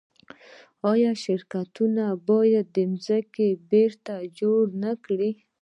[0.91, 2.67] آیا شرکتونه باید
[3.05, 5.31] ځمکه بیرته جوړه نکړي؟